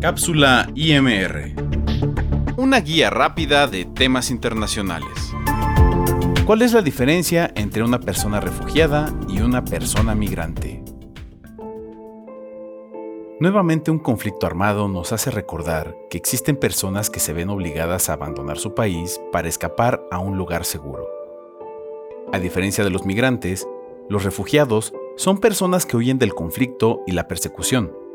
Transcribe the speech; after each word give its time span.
Cápsula 0.00 0.70
IMR. 0.76 1.54
Una 2.56 2.78
guía 2.78 3.10
rápida 3.10 3.66
de 3.66 3.84
temas 3.84 4.30
internacionales. 4.30 5.34
¿Cuál 6.46 6.62
es 6.62 6.72
la 6.72 6.82
diferencia 6.82 7.50
entre 7.56 7.82
una 7.82 7.98
persona 7.98 8.38
refugiada 8.38 9.12
y 9.28 9.40
una 9.40 9.64
persona 9.64 10.14
migrante? 10.14 10.84
Nuevamente 13.40 13.90
un 13.90 13.98
conflicto 13.98 14.46
armado 14.46 14.86
nos 14.86 15.12
hace 15.12 15.32
recordar 15.32 15.96
que 16.10 16.16
existen 16.16 16.56
personas 16.56 17.10
que 17.10 17.18
se 17.18 17.32
ven 17.32 17.50
obligadas 17.50 18.08
a 18.08 18.12
abandonar 18.12 18.58
su 18.58 18.76
país 18.76 19.20
para 19.32 19.48
escapar 19.48 20.00
a 20.12 20.20
un 20.20 20.38
lugar 20.38 20.64
seguro. 20.64 21.08
A 22.32 22.38
diferencia 22.38 22.84
de 22.84 22.90
los 22.90 23.04
migrantes, 23.04 23.66
los 24.08 24.22
refugiados 24.22 24.94
son 25.16 25.38
personas 25.38 25.86
que 25.86 25.96
huyen 25.96 26.20
del 26.20 26.34
conflicto 26.34 27.02
y 27.04 27.12
la 27.12 27.26
persecución. 27.26 28.07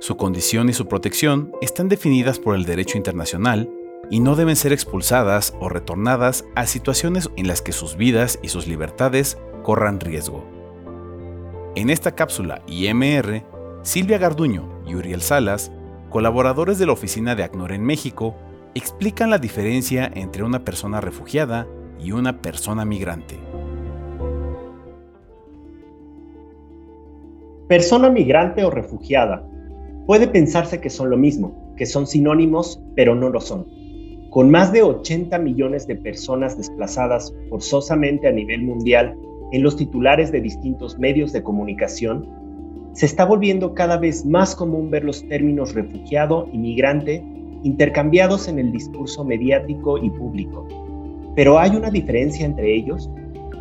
Su 0.00 0.16
condición 0.16 0.68
y 0.68 0.72
su 0.72 0.86
protección 0.86 1.52
están 1.62 1.88
definidas 1.88 2.38
por 2.38 2.54
el 2.54 2.64
derecho 2.64 2.98
internacional 2.98 3.70
y 4.10 4.20
no 4.20 4.36
deben 4.36 4.56
ser 4.56 4.72
expulsadas 4.72 5.54
o 5.60 5.68
retornadas 5.68 6.44
a 6.54 6.66
situaciones 6.66 7.30
en 7.36 7.46
las 7.46 7.62
que 7.62 7.72
sus 7.72 7.96
vidas 7.96 8.38
y 8.42 8.48
sus 8.48 8.66
libertades 8.66 9.38
corran 9.62 10.00
riesgo. 10.00 10.44
En 11.74 11.90
esta 11.90 12.14
cápsula 12.14 12.62
IMR 12.66 13.42
Silvia 13.84 14.16
Garduño 14.16 14.80
y 14.86 14.94
Uriel 14.94 15.20
Salas, 15.20 15.70
colaboradores 16.08 16.78
de 16.78 16.86
la 16.86 16.92
oficina 16.92 17.34
de 17.34 17.42
ACNUR 17.42 17.70
en 17.72 17.84
México, 17.84 18.34
explican 18.74 19.28
la 19.28 19.36
diferencia 19.36 20.10
entre 20.14 20.42
una 20.42 20.64
persona 20.64 21.02
refugiada 21.02 21.66
y 22.00 22.12
una 22.12 22.40
persona 22.40 22.86
migrante. 22.86 23.38
Persona 27.68 28.08
migrante 28.08 28.64
o 28.64 28.70
refugiada. 28.70 29.46
Puede 30.06 30.28
pensarse 30.28 30.80
que 30.80 30.90
son 30.90 31.08
lo 31.08 31.16
mismo, 31.16 31.54
que 31.76 31.86
son 31.86 32.06
sinónimos, 32.06 32.82
pero 32.94 33.14
no 33.14 33.30
lo 33.30 33.40
son. 33.40 33.66
Con 34.28 34.50
más 34.50 34.72
de 34.72 34.82
80 34.82 35.38
millones 35.38 35.86
de 35.86 35.96
personas 35.96 36.58
desplazadas 36.58 37.32
forzosamente 37.48 38.28
a 38.28 38.32
nivel 38.32 38.62
mundial 38.62 39.16
en 39.52 39.62
los 39.62 39.76
titulares 39.76 40.30
de 40.30 40.40
distintos 40.40 40.98
medios 40.98 41.32
de 41.32 41.42
comunicación, 41.42 42.28
se 42.92 43.06
está 43.06 43.24
volviendo 43.24 43.74
cada 43.74 43.96
vez 43.96 44.26
más 44.26 44.54
común 44.54 44.90
ver 44.90 45.04
los 45.04 45.26
términos 45.28 45.74
refugiado 45.74 46.48
y 46.52 46.58
migrante 46.58 47.24
intercambiados 47.62 48.46
en 48.46 48.58
el 48.58 48.72
discurso 48.72 49.24
mediático 49.24 49.96
y 49.98 50.10
público. 50.10 50.66
Pero 51.34 51.58
¿hay 51.58 51.74
una 51.74 51.90
diferencia 51.90 52.44
entre 52.44 52.74
ellos? 52.74 53.10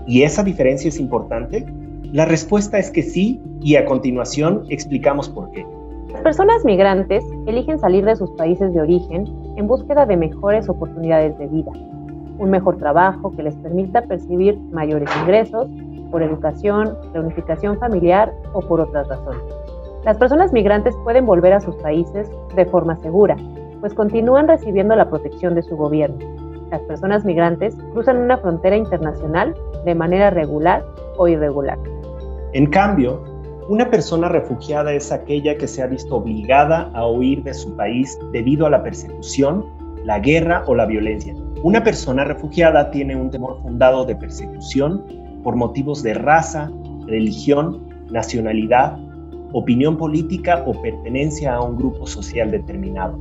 ¿Y 0.06 0.24
esa 0.24 0.44
diferencia 0.44 0.90
es 0.90 1.00
importante? 1.00 1.66
La 2.12 2.26
respuesta 2.26 2.78
es 2.80 2.92
que 2.92 3.02
sí 3.02 3.42
y 3.62 3.76
a 3.76 3.86
continuación 3.86 4.66
explicamos 4.70 5.30
por 5.30 5.50
qué. 5.52 5.66
Personas 6.24 6.64
migrantes 6.64 7.22
eligen 7.48 7.80
salir 7.80 8.06
de 8.06 8.16
sus 8.16 8.32
países 8.32 8.74
de 8.74 8.80
origen 8.80 9.26
en 9.58 9.68
búsqueda 9.68 10.06
de 10.06 10.16
mejores 10.16 10.70
oportunidades 10.70 11.38
de 11.38 11.48
vida, 11.48 11.72
un 12.38 12.50
mejor 12.50 12.78
trabajo 12.78 13.36
que 13.36 13.44
les 13.44 13.54
permita 13.58 14.04
percibir 14.04 14.58
mayores 14.72 15.10
ingresos 15.22 15.68
por 16.12 16.24
educación, 16.24 16.98
reunificación 17.14 17.78
familiar 17.78 18.34
o 18.54 18.62
por 18.62 18.80
otras 18.80 19.06
razones. 19.10 19.42
Las 20.06 20.16
personas 20.16 20.54
migrantes 20.54 20.96
pueden 21.04 21.26
volver 21.26 21.52
a 21.52 21.60
sus 21.60 21.76
países 21.76 22.32
de 22.56 22.66
forma 22.68 22.96
segura, 23.02 23.36
pues 23.82 23.94
continúan 23.94 24.48
recibiendo 24.48 24.96
la 24.96 25.10
protección 25.10 25.56
de 25.56 25.64
su 25.64 25.76
gobierno. 25.76 26.26
Las 26.72 26.82
personas 26.84 27.26
migrantes 27.26 27.76
cruzan 27.92 28.16
una 28.20 28.38
frontera 28.38 28.78
internacional 28.78 29.54
de 29.84 29.94
manera 29.94 30.30
regular 30.30 30.86
o 31.18 31.28
irregular. 31.28 31.78
En 32.54 32.68
cambio, 32.68 33.33
una 33.70 33.90
persona 33.90 34.28
refugiada 34.28 34.94
es 34.94 35.12
aquella 35.12 35.58
que 35.58 35.68
se 35.68 35.82
ha 35.82 35.88
visto 35.88 36.18
obligada 36.18 36.92
a 36.94 37.08
huir 37.08 37.44
de 37.44 37.54
su 37.54 37.76
país 37.76 38.18
debido 38.32 38.66
a 38.66 38.70
la 38.70 38.84
persecución, 38.84 39.66
la 40.04 40.20
guerra 40.20 40.64
o 40.68 40.76
la 40.76 40.86
violencia. 40.86 41.34
Una 41.64 41.84
persona 41.84 42.26
refugiada 42.26 42.92
tiene 42.92 43.16
un 43.16 43.30
temor 43.30 43.62
fundado 43.62 44.06
de 44.06 44.16
persecución 44.16 45.04
por 45.44 45.56
motivos 45.56 46.04
de 46.04 46.14
raza, 46.14 46.70
religión, 47.08 47.88
nacionalidad, 48.12 48.98
opinión 49.54 49.98
política 49.98 50.64
o 50.66 50.74
pertenencia 50.82 51.56
a 51.56 51.62
un 51.62 51.78
grupo 51.78 52.06
social 52.06 52.52
determinado. 52.52 53.18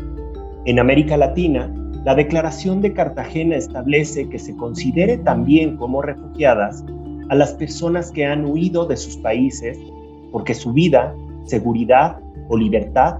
En 0.64 0.78
América 0.78 1.16
Latina, 1.16 1.72
la 2.04 2.16
Declaración 2.16 2.80
de 2.80 2.92
Cartagena 2.92 3.54
establece 3.56 4.28
que 4.28 4.38
se 4.40 4.56
considere 4.56 5.18
también 5.18 5.76
como 5.76 6.02
refugiadas 6.02 6.84
a 7.28 7.34
las 7.36 7.54
personas 7.54 8.10
que 8.10 8.26
han 8.26 8.44
huido 8.44 8.86
de 8.86 8.96
sus 8.96 9.16
países 9.18 9.78
porque 10.32 10.54
su 10.54 10.72
vida, 10.72 11.14
seguridad 11.44 12.18
o 12.48 12.56
libertad 12.56 13.18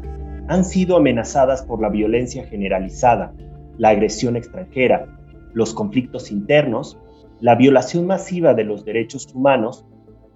han 0.49 0.65
sido 0.65 0.97
amenazadas 0.97 1.63
por 1.63 1.81
la 1.81 1.89
violencia 1.89 2.45
generalizada, 2.47 3.33
la 3.79 3.91
agresión 3.91 4.37
extranjera, 4.37 5.07
los 5.55 5.73
conflictos 5.75 6.33
internos 6.33 6.99
la 7.43 7.57
violación 7.57 8.07
masiva 8.07 8.55
de 8.55 8.63
los 8.63 8.85
derechos 8.85 9.29
humanos 9.35 9.85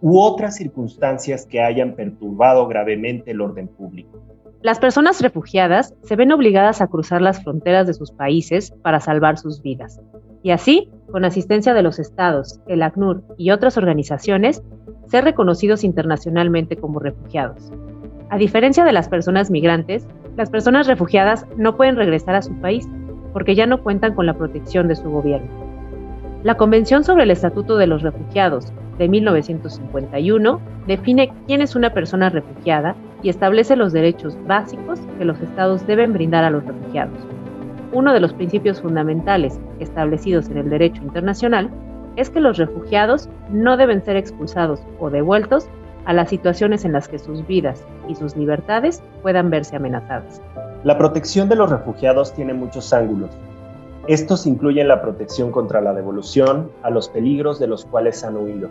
u 0.00 0.18
otras 0.18 0.56
circunstancias 0.56 1.46
que 1.46 1.62
hayan 1.62 1.94
perturbado 1.94 2.66
gravemente 2.66 3.30
el 3.30 3.40
orden 3.40 3.68
público. 3.68 4.20
Las 4.60 4.80
personas 4.80 5.20
refugiadas 5.22 5.94
se 6.02 6.16
ven 6.16 6.32
obligadas 6.32 6.80
a 6.80 6.88
cruzar 6.88 7.22
las 7.22 7.44
fronteras 7.44 7.86
de 7.86 7.94
sus 7.94 8.10
países 8.10 8.72
para 8.82 8.98
salvar 8.98 9.38
sus 9.38 9.62
vidas. 9.62 10.00
Y 10.42 10.50
así, 10.50 10.90
con 11.12 11.24
asistencia 11.24 11.74
de 11.74 11.82
los 11.82 12.00
estados, 12.00 12.60
el 12.66 12.82
ACNUR 12.82 13.22
y 13.38 13.52
otras 13.52 13.76
organizaciones, 13.76 14.64
ser 15.08 15.24
reconocidos 15.24 15.84
internacionalmente 15.84 16.76
como 16.76 16.98
refugiados. 16.98 17.72
A 18.28 18.38
diferencia 18.38 18.84
de 18.84 18.92
las 18.92 19.08
personas 19.08 19.50
migrantes, 19.50 20.06
las 20.36 20.50
personas 20.50 20.86
refugiadas 20.86 21.46
no 21.56 21.76
pueden 21.76 21.96
regresar 21.96 22.34
a 22.34 22.42
su 22.42 22.52
país 22.60 22.88
porque 23.32 23.54
ya 23.54 23.66
no 23.66 23.82
cuentan 23.82 24.14
con 24.14 24.26
la 24.26 24.34
protección 24.34 24.88
de 24.88 24.96
su 24.96 25.10
gobierno. 25.10 25.48
La 26.42 26.56
Convención 26.56 27.04
sobre 27.04 27.24
el 27.24 27.30
Estatuto 27.30 27.76
de 27.76 27.86
los 27.86 28.02
Refugiados 28.02 28.72
de 28.98 29.08
1951 29.08 30.60
define 30.86 31.32
quién 31.46 31.60
es 31.60 31.76
una 31.76 31.92
persona 31.92 32.30
refugiada 32.30 32.94
y 33.22 33.28
establece 33.28 33.76
los 33.76 33.92
derechos 33.92 34.38
básicos 34.46 35.00
que 35.18 35.24
los 35.24 35.40
estados 35.40 35.86
deben 35.86 36.12
brindar 36.12 36.44
a 36.44 36.50
los 36.50 36.64
refugiados. 36.64 37.18
Uno 37.92 38.12
de 38.12 38.20
los 38.20 38.32
principios 38.32 38.80
fundamentales 38.80 39.58
establecidos 39.80 40.48
en 40.48 40.58
el 40.58 40.70
derecho 40.70 41.02
internacional 41.02 41.70
es 42.16 42.30
que 42.30 42.40
los 42.40 42.56
refugiados 42.58 43.28
no 43.50 43.76
deben 43.76 44.04
ser 44.04 44.16
expulsados 44.16 44.80
o 44.98 45.10
devueltos 45.10 45.68
a 46.04 46.12
las 46.12 46.28
situaciones 46.28 46.84
en 46.84 46.92
las 46.92 47.08
que 47.08 47.18
sus 47.18 47.46
vidas 47.46 47.84
y 48.08 48.14
sus 48.14 48.36
libertades 48.36 49.02
puedan 49.22 49.50
verse 49.50 49.76
amenazadas. 49.76 50.40
La 50.84 50.98
protección 50.98 51.48
de 51.48 51.56
los 51.56 51.70
refugiados 51.70 52.32
tiene 52.32 52.54
muchos 52.54 52.92
ángulos, 52.92 53.30
estos 54.08 54.46
incluyen 54.46 54.86
la 54.86 55.02
protección 55.02 55.50
contra 55.50 55.80
la 55.80 55.92
devolución 55.92 56.70
a 56.84 56.90
los 56.90 57.08
peligros 57.08 57.58
de 57.58 57.66
los 57.66 57.84
cuales 57.84 58.22
han 58.22 58.36
huido, 58.36 58.68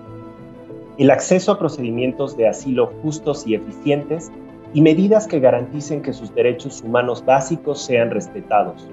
el 0.97 1.11
acceso 1.11 1.51
a 1.51 1.59
procedimientos 1.59 2.37
de 2.37 2.47
asilo 2.47 2.93
justos 3.01 3.45
y 3.45 3.53
eficientes 3.53 4.31
y 4.73 4.79
medidas 4.79 5.27
que 5.27 5.41
garanticen 5.41 6.01
que 6.01 6.13
sus 6.13 6.33
derechos 6.33 6.81
humanos 6.81 7.25
básicos 7.25 7.81
sean 7.81 8.11
respetados, 8.11 8.87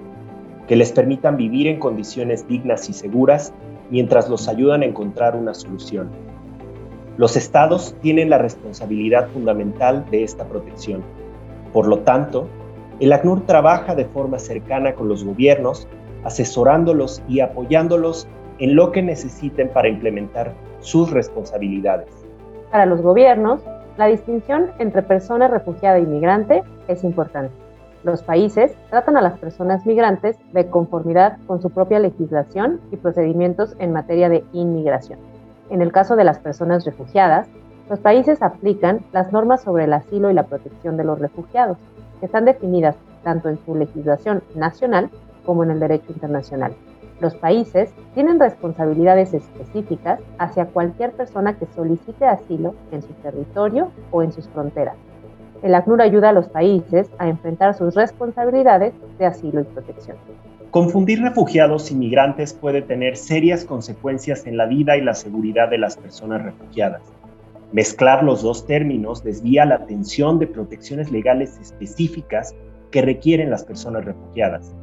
que 0.66 0.74
les 0.74 0.90
permitan 0.90 1.36
vivir 1.36 1.68
en 1.68 1.78
condiciones 1.78 2.48
dignas 2.48 2.88
y 2.88 2.92
seguras 2.92 3.52
mientras 3.92 4.30
los 4.30 4.48
ayudan 4.48 4.80
a 4.80 4.86
encontrar 4.86 5.36
una 5.36 5.52
solución. 5.52 6.08
Los 7.18 7.36
estados 7.36 7.94
tienen 8.00 8.30
la 8.30 8.38
responsabilidad 8.38 9.28
fundamental 9.28 10.06
de 10.10 10.24
esta 10.24 10.46
protección. 10.46 11.02
Por 11.74 11.86
lo 11.86 11.98
tanto, 11.98 12.48
el 13.00 13.12
ACNUR 13.12 13.44
trabaja 13.44 13.94
de 13.94 14.06
forma 14.06 14.38
cercana 14.38 14.94
con 14.94 15.08
los 15.08 15.24
gobiernos 15.24 15.86
asesorándolos 16.24 17.22
y 17.28 17.40
apoyándolos 17.40 18.26
en 18.58 18.76
lo 18.76 18.92
que 18.92 19.02
necesiten 19.02 19.68
para 19.68 19.88
implementar 19.88 20.54
sus 20.80 21.10
responsabilidades. 21.10 22.08
Para 22.70 22.86
los 22.86 23.02
gobiernos, 23.02 23.60
la 23.98 24.06
distinción 24.06 24.70
entre 24.78 25.02
persona 25.02 25.48
refugiada 25.48 25.98
y 25.98 26.06
migrante 26.06 26.62
es 26.88 27.04
importante. 27.04 27.52
Los 28.04 28.24
países 28.24 28.74
tratan 28.90 29.16
a 29.16 29.22
las 29.22 29.38
personas 29.38 29.86
migrantes 29.86 30.36
de 30.52 30.66
conformidad 30.68 31.38
con 31.46 31.62
su 31.62 31.70
propia 31.70 32.00
legislación 32.00 32.80
y 32.90 32.96
procedimientos 32.96 33.76
en 33.78 33.92
materia 33.92 34.28
de 34.28 34.44
inmigración. 34.52 35.20
En 35.70 35.82
el 35.82 35.92
caso 35.92 36.16
de 36.16 36.24
las 36.24 36.40
personas 36.40 36.84
refugiadas, 36.84 37.46
los 37.88 38.00
países 38.00 38.42
aplican 38.42 39.04
las 39.12 39.32
normas 39.32 39.62
sobre 39.62 39.84
el 39.84 39.92
asilo 39.92 40.30
y 40.30 40.34
la 40.34 40.46
protección 40.46 40.96
de 40.96 41.04
los 41.04 41.20
refugiados, 41.20 41.78
que 42.18 42.26
están 42.26 42.44
definidas 42.44 42.96
tanto 43.22 43.48
en 43.48 43.58
su 43.64 43.76
legislación 43.76 44.42
nacional 44.56 45.08
como 45.46 45.62
en 45.62 45.70
el 45.70 45.78
derecho 45.78 46.10
internacional. 46.12 46.74
Los 47.20 47.36
países 47.36 47.94
tienen 48.14 48.40
responsabilidades 48.40 49.32
específicas 49.32 50.18
hacia 50.38 50.66
cualquier 50.66 51.12
persona 51.12 51.56
que 51.56 51.66
solicite 51.66 52.24
asilo 52.26 52.74
en 52.90 53.02
su 53.02 53.12
territorio 53.14 53.92
o 54.10 54.24
en 54.24 54.32
sus 54.32 54.48
fronteras. 54.48 54.96
El 55.62 55.76
ACNUR 55.76 56.02
ayuda 56.02 56.30
a 56.30 56.32
los 56.32 56.48
países 56.48 57.08
a 57.18 57.28
enfrentar 57.28 57.74
sus 57.74 57.94
responsabilidades 57.94 58.94
de 59.18 59.26
asilo 59.26 59.60
y 59.60 59.64
protección. 59.64 60.16
Confundir 60.72 61.20
refugiados 61.20 61.92
y 61.92 61.94
migrantes 61.94 62.52
puede 62.52 62.82
tener 62.82 63.16
serias 63.16 63.64
consecuencias 63.64 64.44
en 64.46 64.56
la 64.56 64.66
vida 64.66 64.96
y 64.96 65.02
la 65.02 65.14
seguridad 65.14 65.68
de 65.70 65.78
las 65.78 65.96
personas 65.96 66.42
refugiadas. 66.42 67.02
Mezclar 67.72 68.24
los 68.24 68.42
dos 68.42 68.66
términos 68.66 69.22
desvía 69.22 69.64
la 69.64 69.76
atención 69.76 70.40
de 70.40 70.48
protecciones 70.48 71.12
legales 71.12 71.58
específicas 71.60 72.56
que 72.90 73.02
requieren 73.02 73.48
las 73.48 73.64
personas 73.64 74.04
refugiadas. 74.04 74.74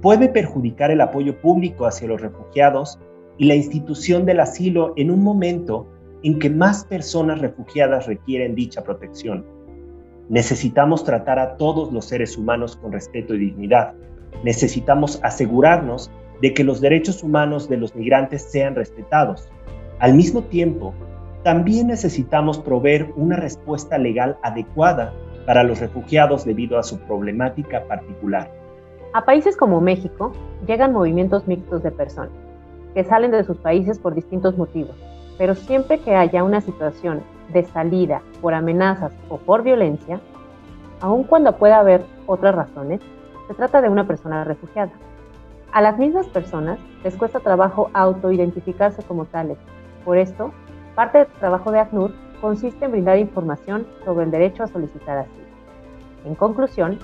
Puede 0.00 0.28
perjudicar 0.28 0.90
el 0.90 1.02
apoyo 1.02 1.38
público 1.38 1.84
hacia 1.84 2.08
los 2.08 2.22
refugiados 2.22 2.98
y 3.36 3.44
la 3.44 3.56
institución 3.56 4.24
del 4.24 4.40
asilo 4.40 4.94
en 4.96 5.10
un 5.10 5.22
momento 5.22 5.86
en 6.22 6.38
que 6.38 6.48
más 6.48 6.84
personas 6.84 7.40
refugiadas 7.40 8.06
requieren 8.06 8.54
dicha 8.54 8.82
protección. 8.82 9.44
Necesitamos 10.28 11.04
tratar 11.04 11.38
a 11.38 11.56
todos 11.56 11.92
los 11.92 12.06
seres 12.06 12.38
humanos 12.38 12.76
con 12.76 12.92
respeto 12.92 13.34
y 13.34 13.38
dignidad. 13.38 13.92
Necesitamos 14.42 15.20
asegurarnos 15.22 16.10
de 16.40 16.54
que 16.54 16.64
los 16.64 16.80
derechos 16.80 17.22
humanos 17.22 17.68
de 17.68 17.76
los 17.76 17.94
migrantes 17.94 18.42
sean 18.42 18.74
respetados. 18.74 19.48
Al 19.98 20.14
mismo 20.14 20.42
tiempo, 20.42 20.94
también 21.42 21.88
necesitamos 21.88 22.58
proveer 22.58 23.12
una 23.16 23.36
respuesta 23.36 23.98
legal 23.98 24.38
adecuada 24.42 25.12
para 25.46 25.62
los 25.62 25.80
refugiados 25.80 26.44
debido 26.44 26.78
a 26.78 26.82
su 26.82 26.98
problemática 27.00 27.84
particular. 27.84 28.50
A 29.12 29.24
países 29.24 29.56
como 29.56 29.80
México 29.80 30.32
llegan 30.66 30.92
movimientos 30.92 31.46
mixtos 31.46 31.82
de 31.82 31.90
personas 31.90 32.32
que 32.94 33.04
salen 33.04 33.30
de 33.30 33.44
sus 33.44 33.58
países 33.58 33.98
por 33.98 34.14
distintos 34.14 34.56
motivos, 34.56 34.96
pero 35.36 35.54
siempre 35.54 35.98
que 35.98 36.14
haya 36.14 36.44
una 36.44 36.60
situación 36.60 37.22
de 37.52 37.64
salida 37.64 38.22
por 38.40 38.54
amenazas 38.54 39.12
o 39.28 39.38
por 39.38 39.62
violencia, 39.62 40.20
aun 41.00 41.24
cuando 41.24 41.56
pueda 41.56 41.78
haber 41.78 42.04
otras 42.26 42.54
razones, 42.54 43.00
se 43.46 43.54
trata 43.54 43.82
de 43.82 43.88
una 43.88 44.06
persona 44.06 44.44
refugiada. 44.44 44.92
A 45.72 45.80
las 45.82 45.98
mismas 45.98 46.26
personas 46.28 46.78
les 47.02 47.16
cuesta 47.16 47.40
trabajo 47.40 47.90
autoidentificarse 47.92 49.02
como 49.02 49.24
tales. 49.26 49.58
Por 50.04 50.16
esto, 50.16 50.52
parte 50.94 51.18
del 51.18 51.26
trabajo 51.26 51.72
de 51.72 51.80
ACNUR 51.80 52.14
consiste 52.40 52.84
en 52.84 52.92
brindar 52.92 53.18
información 53.18 53.86
sobre 54.04 54.24
el 54.24 54.30
derecho 54.30 54.62
a 54.62 54.68
solicitar 54.68 55.18
asilo. 55.18 55.44
En 56.24 56.34
conclusión, 56.34 56.98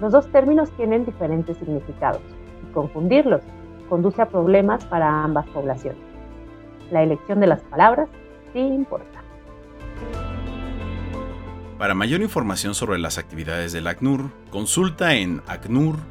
los 0.00 0.12
dos 0.12 0.30
términos 0.30 0.70
tienen 0.72 1.04
diferentes 1.04 1.56
significados 1.56 2.22
y 2.62 2.72
confundirlos 2.72 3.42
conduce 3.88 4.22
a 4.22 4.28
problemas 4.28 4.84
para 4.86 5.24
ambas 5.24 5.46
poblaciones. 5.48 6.00
La 6.90 7.02
elección 7.02 7.40
de 7.40 7.48
las 7.48 7.62
palabras 7.62 8.08
sí 8.52 8.60
importa. 8.60 9.20
Para 11.80 11.94
mayor 11.94 12.20
información 12.20 12.74
sobre 12.74 12.98
las 12.98 13.16
actividades 13.16 13.72
del 13.72 13.86
ACNUR, 13.86 14.30
consulta 14.50 15.14
en 15.14 15.40
acnur.org. 15.46 16.02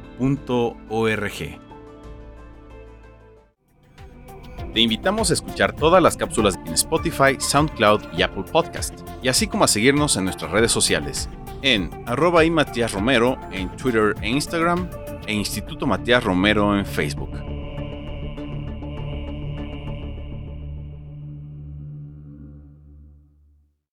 Te 4.74 4.80
invitamos 4.80 5.30
a 5.30 5.34
escuchar 5.34 5.76
todas 5.76 6.02
las 6.02 6.16
cápsulas 6.16 6.58
en 6.66 6.72
Spotify, 6.72 7.36
SoundCloud 7.38 8.00
y 8.18 8.22
Apple 8.22 8.46
Podcast, 8.50 8.98
y 9.22 9.28
así 9.28 9.46
como 9.46 9.62
a 9.62 9.68
seguirnos 9.68 10.16
en 10.16 10.24
nuestras 10.24 10.50
redes 10.50 10.72
sociales, 10.72 11.28
en 11.62 11.88
arroba 12.04 12.44
y 12.44 12.50
Matías 12.50 12.90
Romero 12.90 13.38
en 13.52 13.70
Twitter 13.76 14.16
e 14.22 14.28
Instagram, 14.28 14.90
e 15.28 15.34
Instituto 15.34 15.86
Matías 15.86 16.24
Romero 16.24 16.76
en 16.76 16.84
Facebook. 16.84 17.49